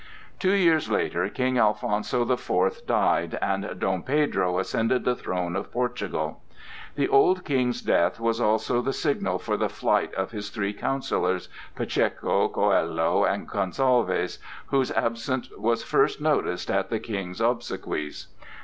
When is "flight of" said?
9.69-10.31